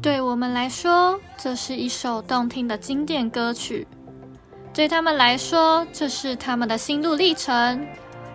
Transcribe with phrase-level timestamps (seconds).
[0.00, 3.84] 对我们来说，这是一首动听的经典歌曲；
[4.72, 7.86] 对他们来说，这是他们的心路历程。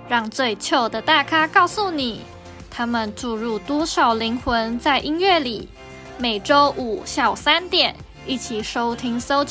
[0.09, 2.21] 让最糗的大咖告诉你，
[2.69, 5.69] 他们注入多少灵魂在音乐里。
[6.17, 7.95] 每周五下午三点，
[8.27, 9.45] 一起收听 So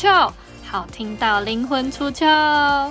[0.70, 2.90] 好听到灵魂出窍。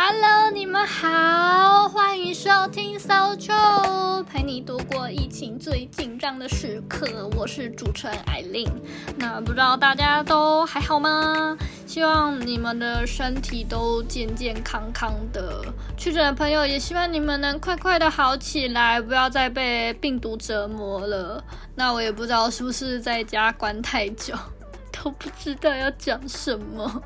[0.00, 7.28] Hello，你们好，欢迎收听 So c h o 陪你度过疫情最紧张的时刻。
[7.36, 8.64] 我是主持人艾琳。
[9.16, 11.58] 那不知道大家都还好吗？
[11.84, 15.64] 希望你们的身体都健健康康的。
[15.96, 21.42] 确诊的朋友也希望你们能快快的好起来，不要再被病毒折磨了。
[21.74, 24.32] 那我也不知道是不是在家关太久。
[25.02, 27.02] 都不知道要讲什么，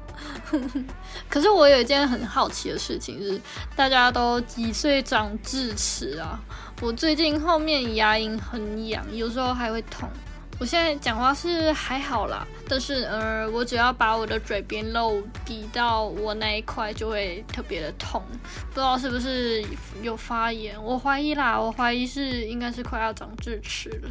[1.28, 3.40] 可是我有一件很好奇的事情是，
[3.76, 6.40] 大家都几岁长智齿啊？
[6.80, 10.08] 我最近后面牙龈很痒，有时候还会痛。
[10.62, 18.22] 我现在讲话是还好啦，但是呃，我只要把我的嘴边肉抵到我那一块，就会特别的痛，
[18.68, 19.60] 不知道是不是
[20.02, 20.80] 有发炎？
[20.80, 24.10] 我怀疑啦，我怀疑是应该是快要长智齿了。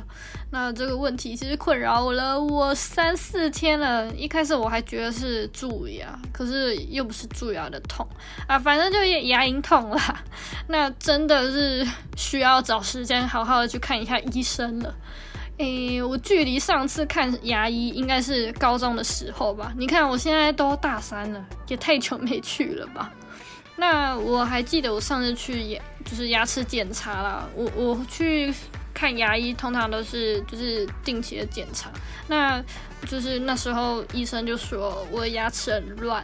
[0.51, 8.05] 那这个问题其实困扰了我三四天了，一开始我还觉得是蛀牙，可是又不是蛀牙的痛
[8.45, 10.21] 啊，反正就牙龈痛啦。
[10.67, 11.87] 那真的是
[12.17, 14.93] 需要找时间好好的去看一下医生了。
[15.61, 19.71] 诶，我距离上次看牙医应该是高中的时候吧？
[19.77, 23.11] 你看我现在都大三了，也太久没去了吧？
[23.75, 27.47] 那我还记得我上次去牙，就是牙齿检查啦。
[27.55, 28.51] 我我去
[28.91, 31.91] 看牙医，通常都是就是定期的检查。
[32.27, 32.63] 那
[33.07, 36.23] 就是那时候医生就说我牙齿很乱。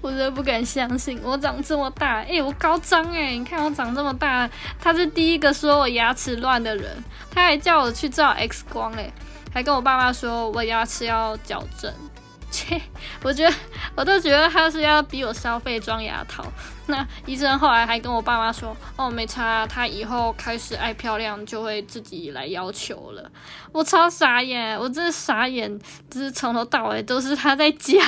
[0.00, 4.48] 我真的不敢相信，我长这么大，哎、我高张哎，你看我长这么大，
[4.80, 9.10] 他是第一个说我牙齿乱的人，他还叫我去照 X 光，哎，
[9.52, 11.92] 还跟我爸妈说我牙齿要矫正。
[12.48, 12.80] 切，
[13.22, 13.54] 我觉得
[13.96, 16.44] 我都觉得他是要逼我消费装牙套。
[16.88, 23.30] 那医生后来还跟我爸妈说，哦，没差，他以后开始爱漂亮就会自己来要求了。
[23.72, 25.78] 我超傻眼，我真的傻眼，
[26.10, 28.00] 就是从头到尾都是他在讲。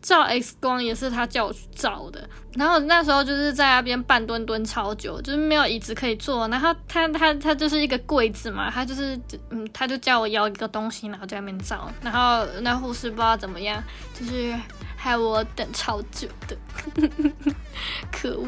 [0.00, 2.28] 照 X 光也是他叫我去照的。
[2.54, 6.48] 然后那时候就是在那边半蹲蹲超久，就是没有椅子可以坐。
[6.48, 9.18] 然后他他他就是一个柜子嘛，他就是
[9.50, 11.88] 嗯，他就叫我摇一个东西，然后在那边照。
[12.02, 13.80] 然后那护士不知道怎么样，
[14.18, 14.52] 就是
[15.02, 16.56] 害我等超久的，
[18.12, 18.46] 可恶。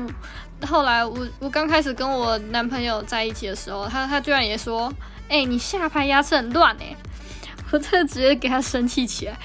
[0.64, 4.92] 后来我我刚开始跟我男朋友在一起的时候，他他居然也说，
[5.28, 6.96] 哎、你下排牙齿很乱哎，
[7.72, 9.36] 我真的直接给他生气起来。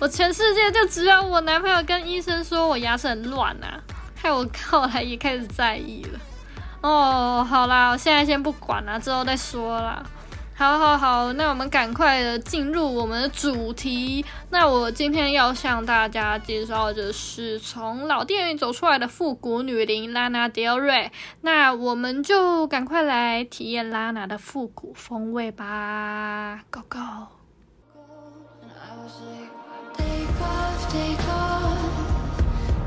[0.00, 3.78] 我全世界就只有我男朋友跟医生说我牙齿很乱啊，
[4.20, 6.18] 害我后来也开始在意了。
[6.80, 10.02] 哦，好啦，我现在先不管了，之后再说啦。
[10.54, 14.24] 好好好，那我们赶快的进入我们的主题。
[14.50, 21.10] 那我今天要向大家介绍的是从老电影走出来的复古女伶 Lana Del Rey。
[21.40, 27.08] 那我们就赶快来体验 Lana 的复古风味吧，Go Go！Take
[30.40, 31.78] off, take off,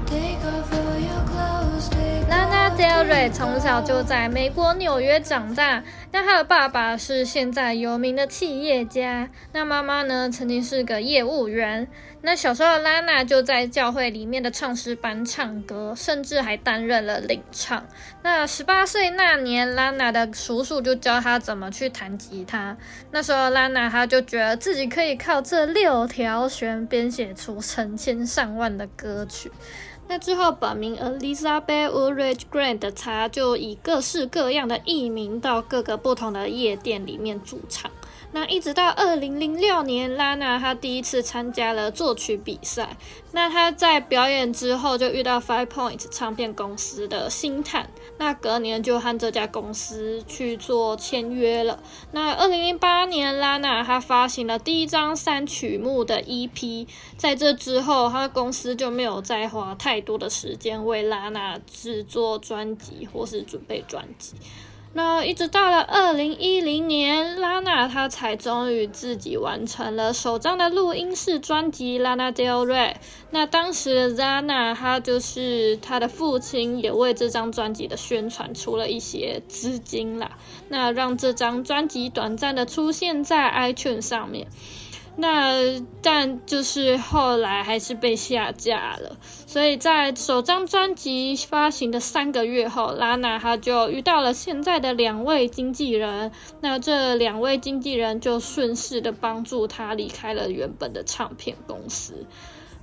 [0.06, 2.14] take off all your clothes, babe.
[2.25, 5.83] Go！Lana Del Rey 从小就在美国纽约长大。
[6.12, 11.88] 那他的爸爸是现在有名的企业家，那妈妈呢，曾经是个业务员。
[12.22, 17.86] 那小时候拉娜就在教会里面的唱诗班唱歌，甚至还担任了领唱。
[18.24, 22.75] 那十八岁那年，拉娜的叔叔就教她怎么去弹吉他。
[23.12, 29.51] 那时候拉娜她就觉得自己可以靠这六条弦编写出成千上万的歌曲。
[30.07, 37.89] 那之后，本名 Elizabeth Woolridge Grant 的茶就以各式各样的艺名到各个不同的夜店里面驻唱。
[38.31, 42.98] 那一直到二零零六年，拉娜她第一次参加了作曲比赛。
[43.31, 51.81] 那她在表演之后就遇到 Five Point 唱片公司的星探，那隔年就和这家公司去做签约了。
[52.12, 56.88] 那二零零八年，拉娜她发行了第一张三曲目的 EP，
[57.18, 64.33] 在这之后，她的公司就没有再花太多的时间为拉娜制作专辑或是准备专辑。
[64.97, 72.94] 那一直到了二零一零年，拉娜她才终于自己完成了首张的录音室专辑《Lana Del Rey》。
[73.30, 80.31] 那当时拉娜她就是她的父亲，也为这张专辑的宣传出了一些资金啦，
[80.69, 84.48] 那让这张专辑短暂的出现在 iTunes 上面。
[85.17, 89.17] 那但就是后来还是被下架了，
[89.47, 102.25] 所以在首张专辑发行的三个月后，拉娜她就遇到了现在的两位经纪人，那这两位经纪人就顺势的帮助她离开了原本的唱片公司。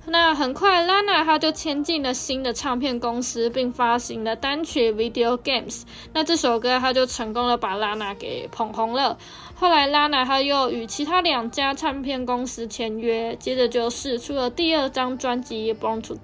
[0.05, 5.81] 那很快，拉娜她就签进了新的唱片公司，并发行了单曲《Video Games》。
[6.11, 9.17] 那这首歌，她就成功的把拉娜给捧红了。
[9.63, 16.21] 后来，拉娜她又与其他两家唱片公司签约，接着就释出了第二张专辑《Born to Die》，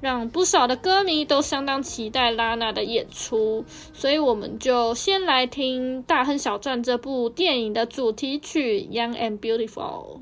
[0.00, 3.64] 让不少的歌迷都相当期待拉娜的演出。
[3.92, 10.18] 所以，我们就先来听《大亨小传》这部电影的主题曲《Young and Beautiful》。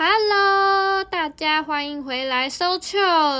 [0.00, 2.48] Hello，大家欢迎回来。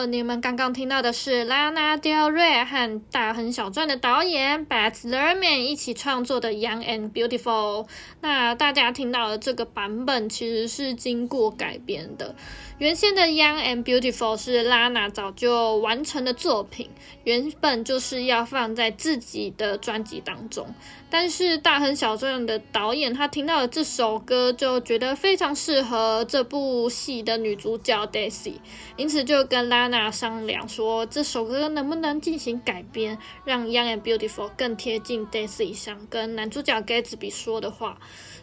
[0.08, 7.86] 你们刚刚听到的是拉娜德瑞和大亨小传的导演 Beth Zerman 一起创作的 Young and Beautiful。
[8.20, 12.34] 那大家听到的这个版本，其实是经过改编的。
[12.78, 16.88] 原先的《Young and Beautiful》是 Lana 早就完成的作品，
[17.24, 20.72] 原本就是要放在自己的专辑当中。
[21.10, 28.52] 但是大亨小传的导演他听到了这首歌，就觉得非常适合这部戏的女主角 Daisy，
[28.96, 37.98] 因此就跟 Lana 商量说，这首歌能不能进行改编，让《Young and Beautiful》更贴近 Daisy 想跟男主角 Gatsby 说的话。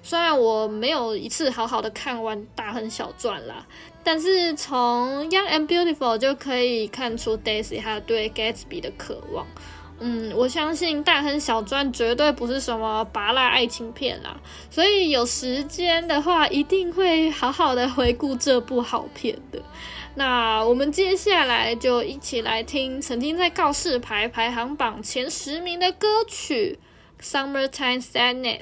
[0.05, 3.65] 虽然我没有一次好好的看完大亨小传啦，
[4.03, 9.47] 但是从《Young and Beautiful》就可以看出 Daisy 她对 Gatsby 的渴望。
[9.99, 19.59] 嗯，我相信大亨小传绝对不是什么芭乐爱情片啦，所以有时间的话一定会好好的回顾这部好片的。
[20.13, 26.77] 那我们接下来就一起来听曾经在告示牌排行榜前十名的歌曲
[27.25, 28.61] 《Summertime Sadness》。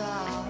[0.00, 0.47] out.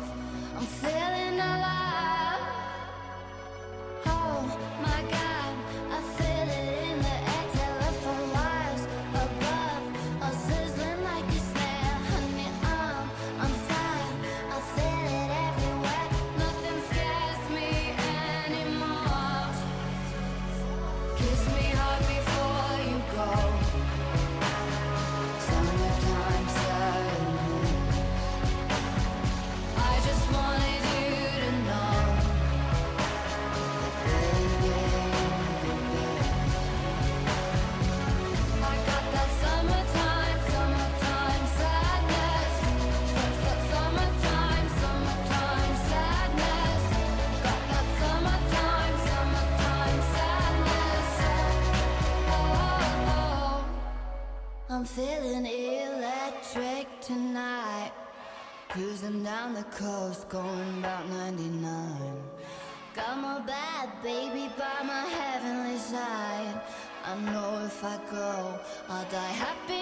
[67.79, 68.59] If I go,
[68.89, 69.78] I'll die happy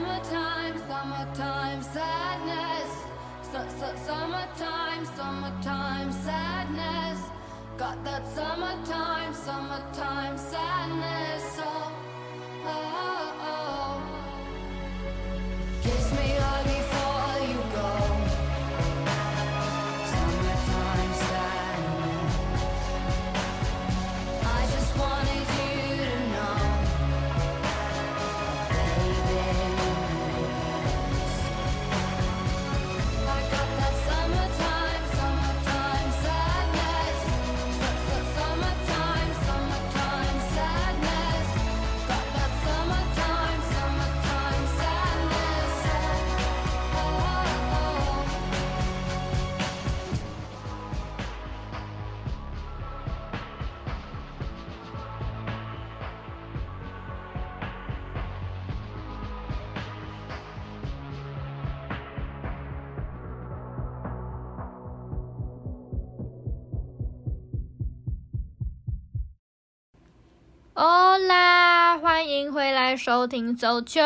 [0.00, 2.90] summertime, summertime sadness.
[3.42, 7.20] Su- su- summertime, summertime sadness.
[7.76, 11.60] Got that summertime, summertime sadness.
[11.62, 11.92] Oh,
[12.64, 13.49] oh, oh.
[71.26, 74.00] 啦，欢迎回来收听走秋。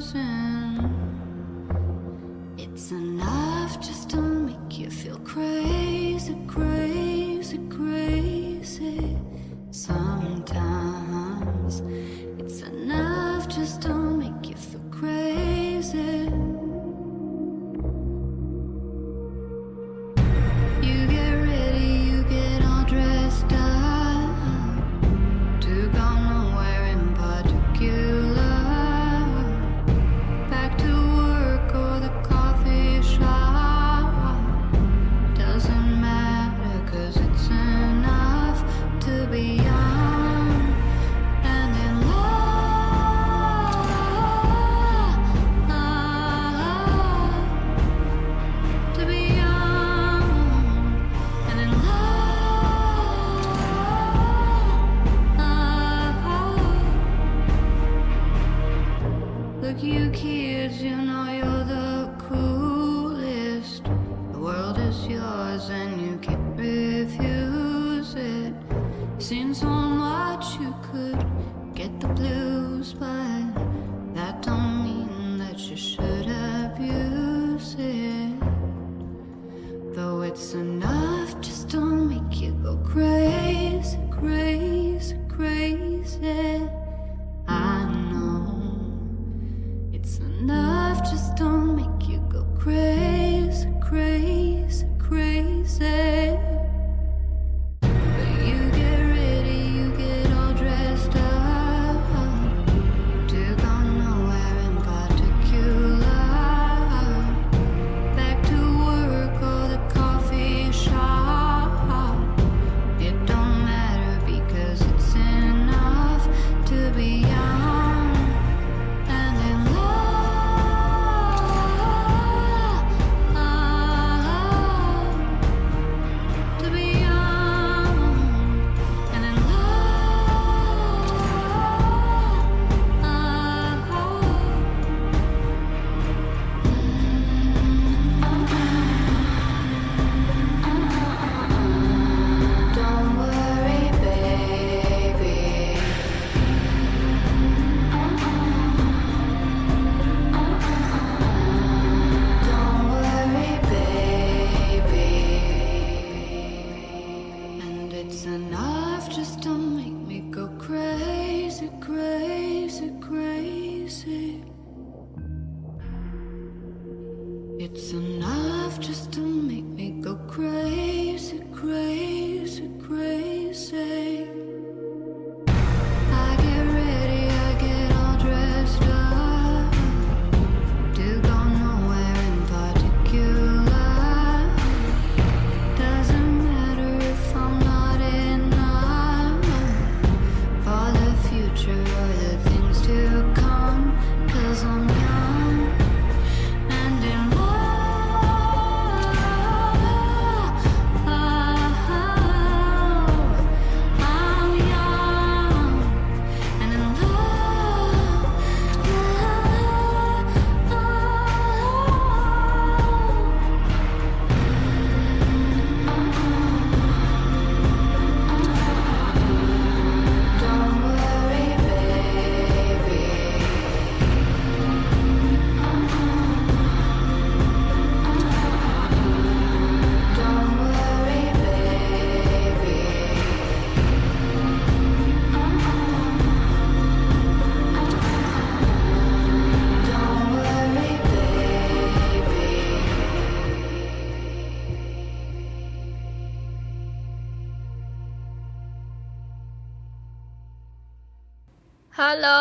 [167.75, 168.22] 怎？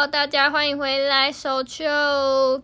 [0.08, 1.32] 大家欢迎回来。
[1.32, 1.86] 手球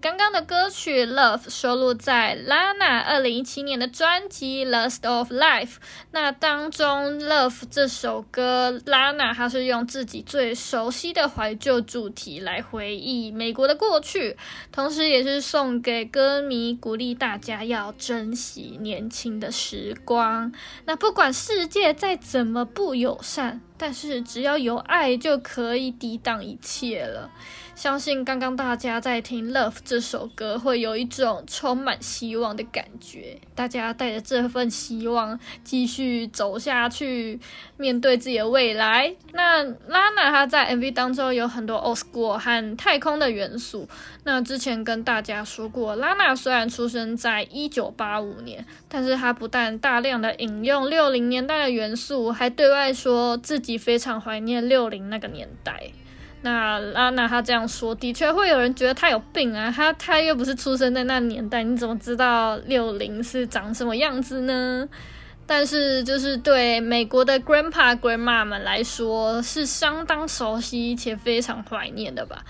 [0.02, 5.66] 刚刚的歌曲《Love》收录在 Lana 二零一七年的专辑《Lust of Life》。
[6.12, 14.36] 那当中，《Love》这首歌，Lana 她是用自己最熟悉的怀旧主题来回忆美国的过去，
[14.72, 20.52] 同时也是送给歌迷，鼓励大家要珍惜年轻的时光。
[20.86, 23.62] 那不管世界再怎么不友善。
[23.78, 27.30] 但是只要有爱，就可以抵挡一切了。
[27.78, 33.40] 相信刚刚大家在听《Love》这首歌，会有一种充满希望的感觉。
[33.54, 37.40] 大家带着这份希望继续走下去，
[37.78, 39.14] 面对自己的未来。
[39.32, 43.88] 那拉娜她在 MV 当中有很多 OSCO 和太空的元素。
[44.24, 55.92] 那之前跟大家说过，拉娜虽然出生在一九八五年，但是她不但大量的引用六零年代的元素，还对外说自己非常怀念六零那个年代。
[56.42, 59.74] 那拉娜她这样说，的确会有人觉得她有病啊！
[59.76, 64.88] 她她又不是出生在那年代，你怎么知道六零是长什么样子呢？
[65.46, 72.44] 但是就是对美国的 grandpa grandma 们来说，是相当熟悉且非常怀念的吧？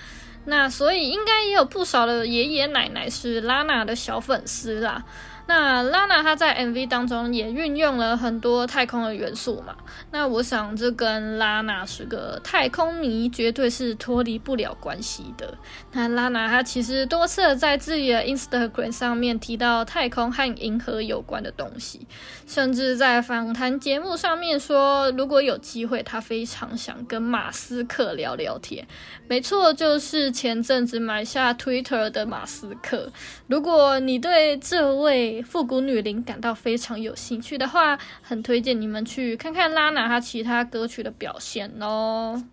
[0.46, 5.04] 那所以应该也有不少的爷爷奶奶是拉娜的小粉丝啦。
[5.48, 9.76] 那拉娜她在 MV 当中也运用了很多太空的元素嘛，
[10.12, 15.58] 那我想这跟拉娜是个太空迷绝对是脱离不了关系的。
[15.94, 22.06] 那拉娜她其实多次在自己的 Instagram 上面提到太空和银河有关的东西，
[22.46, 28.86] 甚至在访谈节目上面说，如果有机会，她非常想跟马斯克聊聊天。
[29.28, 33.12] 没错，就是前阵子买下 Twitter 的马斯克。
[33.48, 42.44] 如果你对这位复古女伶感到非常有兴趣的话，很推荐你们去看看拉娜她其他歌曲的表现哦。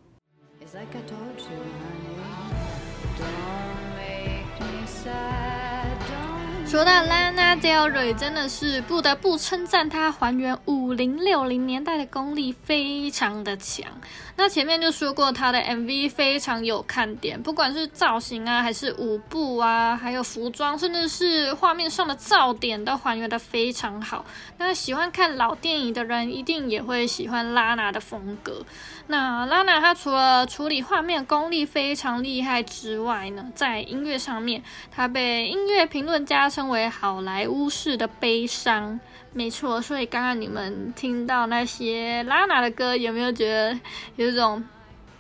[6.75, 13.87] 说到 Lana Del Rey，真的是不得不称赞她还原五零六零年代的功力非常的强。
[14.35, 24.25] 那前面就说过，她的 MV 非常有看点，不管是造型啊，还是舞步啊，还有服装，甚至是画面上的噪点，都还原的非常好。
[24.59, 28.67] 那喜欢看老电影的人，一定也会喜欢拉娜的风格。
[29.07, 34.61] 那拉娜她除了处理画面功力非常厉害之外呢，在音乐上面，
[34.91, 38.99] 她被音乐评论家称为好莱坞式的悲伤。
[39.33, 43.79] 没错，所以刚刚你们听到那些拉娜的歌，有没有觉得
[44.17, 44.63] 有一种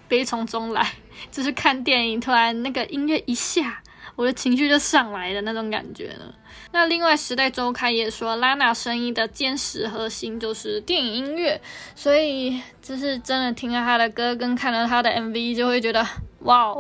[0.07, 0.88] 悲从中来？
[1.30, 3.83] 就是看电影突然那个音乐一下，
[4.14, 6.33] 我的情绪就上来的那种感觉呢？
[6.70, 11.61] 那另外，《时代周刊》也说，拉娜声音的坚实核心就是电影音乐，
[11.94, 16.04] 所以就是真的听了她的歌跟看了她的 MV，就会觉得
[16.40, 16.74] 哇，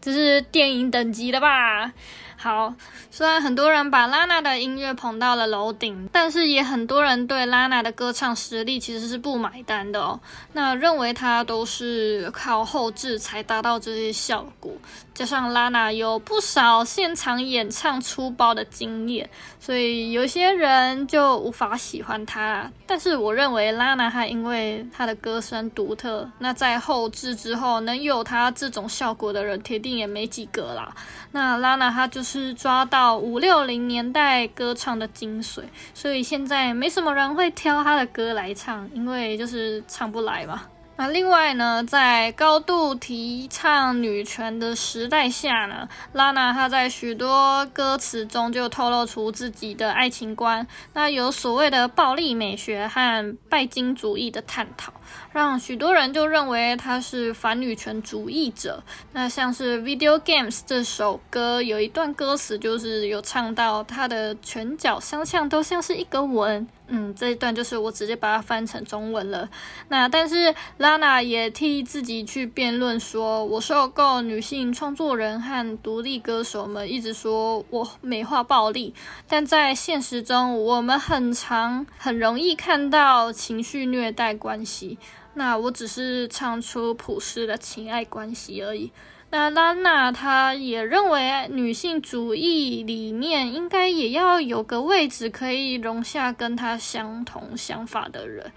[0.00, 1.92] 这是电影等级的吧。
[2.38, 2.72] 好，
[3.10, 10.20] 虽然很多人把拉娜的音乐捧到了楼顶，但是也很多人对拉娜的歌唱实力其实是不买单的哦。
[10.52, 14.70] 那认为她都是靠后置才达到这些效果，
[15.14, 22.70] 加上拉娜有不少现场演唱出包的经验，所以有些人就无法喜欢她。
[22.86, 30.94] 但是我认为拉娜她因为她的歌声独特，那在后置之后能有她这种效果的人，铁定也没几个啦。
[31.32, 35.62] 那拉娜她就是是抓到五六零年代歌唱的精髓，
[35.94, 40.62] 所以现在没什么人会挑他的歌来唱，因为就是唱不来嘛。
[40.98, 54.92] 那另外呢，在高度提倡女权的时代下呢，拉娜她在许多歌词中就透露出自己的爱情观，那有所谓的暴力美学和拜金主义的探讨。
[55.32, 58.82] 让许多人就认为他是反女权主义者。
[59.12, 66.66] 那像是《Video Games》这首歌，有一段歌词就是有唱到他的拳脚相向都像是一个吻。
[66.88, 69.48] 嗯，这一段就是我直接把它翻成中文了。
[69.88, 78.94] 那但是拉娜也替自己去辩论说，我受够女性创作人和独立歌手们一直说我美化暴力，
[79.26, 84.96] 但在现实中，我们很常很容易看到情绪虐待关系。
[85.38, 88.90] 那我只是唱出普世的情爱关系而已。
[89.28, 98.50] 那拉娜她也认为，女性主义里面应该也要有个位置，可以容下跟她相同想法的人。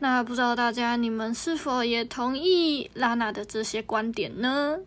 [0.00, 4.78] 那不知道大家你们是否也同意拉娜的这些观点呢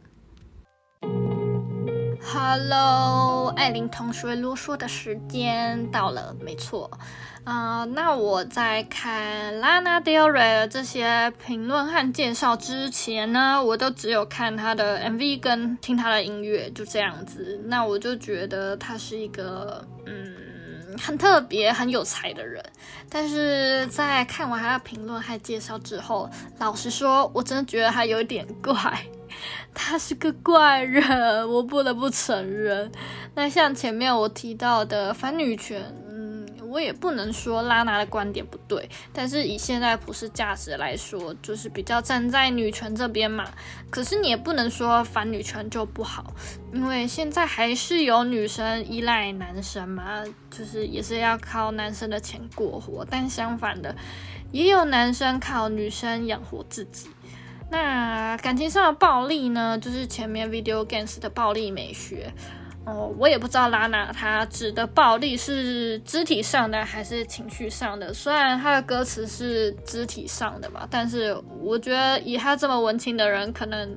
[2.21, 6.91] ？Hello，艾琳同学啰嗦的时间到了，没错。
[7.47, 17.57] 啊、那我在看 Lana Del Rey 这些评论和介绍之前呢，我都只有看她的 MV 跟听她的音乐，就这样子。
[17.63, 20.35] 那我就觉得她是一个嗯
[20.99, 22.61] 很特别、很有才的人。
[23.07, 26.29] 但是在看完她的评论和介绍之后，
[26.59, 28.75] 老实说，我真的觉得她有点怪。
[29.73, 32.91] 他是个怪人，我不得不承认。
[33.35, 35.81] 那像前面我提到的反女权，
[36.67, 43.45] 我也不能说拉娜的观点不对，但是以现在普世价值来说，就是比较站在女权这边嘛。
[43.89, 46.33] 可是你也不能说反女权就不好，
[46.73, 53.05] 因为现在还是有女生依赖男生嘛，就是也是要靠男生的钱过活。
[53.09, 53.95] 但相反的，
[54.51, 57.09] 也有男生靠女生养活自己。
[57.69, 62.33] 那感情上的暴力呢，就是前面 Video Games 的暴力美学。
[62.87, 68.13] 哦，我也不知道拉娜她指的暴力是肢体上的还是情绪上的。
[68.13, 73.95] 虽然她的歌词是肢体上的嘛，但是我觉得以她这么文青的人，可能。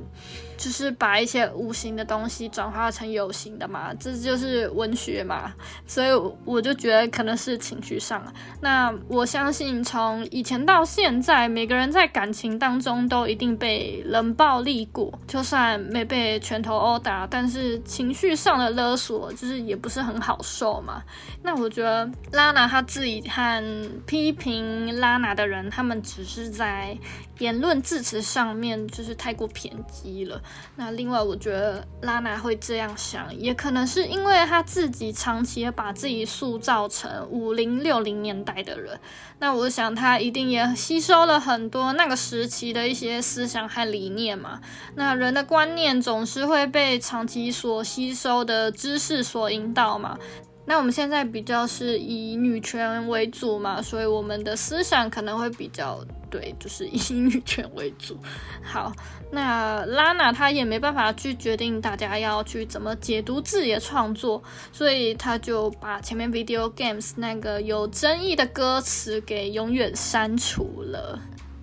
[0.61, 5.55] 就是把一些无形的东西转化成有形的嘛，这就是文学嘛，
[5.87, 6.09] 所以
[6.45, 8.23] 我就觉得可能是情绪上。
[8.61, 21.03] 那我相信从以前到现在，每个人在感情当中都一定被冷暴力过，就算没被拳头殴打，但是情绪上的勒索就是也不是很好受嘛。
[21.43, 26.97] 那我觉得拉娜她自己和批评拉娜的人，他们只是在。
[27.41, 30.39] 言论字词上面就是太过偏激了。
[30.77, 39.01] 那另外，我觉得拉娜会这样想，也可能是因为她自己长期把自己塑造成五零六零年代的人。
[39.39, 44.61] 那我想，她一定也吸收了很多那个时期的一些思想和理念嘛。
[44.97, 50.19] 那人的观念总是会被长期所吸收的知识所引导嘛。
[50.67, 56.05] 那我们现在比较是以女权为主嘛，所以我们的思想可能会比较。
[56.31, 58.17] 对，就是以女权为主。
[58.63, 58.93] 好，
[59.33, 64.41] 那拉娜她也没办法去决定大家要去怎么解读自己的创作，
[64.73, 71.19] 所以她就把前面 Video Games 那个有争议的歌词给永远删除了。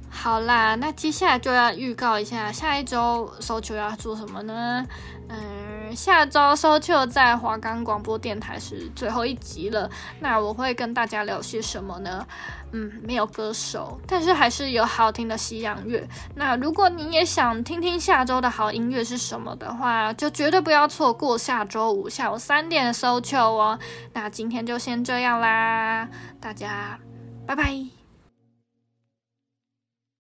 [0.10, 4.86] 好啦，那接下来就要预告一下下一周 so 球要做什么呢？
[5.30, 5.38] 嗯，
[5.96, 9.90] 下周 so 球在华冈广播电台是最后一集了。
[10.20, 12.26] 那我会跟大家聊些什么呢？
[12.72, 16.06] 嗯，没有歌手，但是还是有好听的西洋乐。
[16.36, 23.80] 那如果你也想听听下周的好音乐是什么的话，就绝对不要错过下周五下午三点的 SoulChill 哦。
[24.14, 26.08] 那今天就先这样啦，
[26.42, 27.00] 大家
[27.46, 27.97] 拜拜。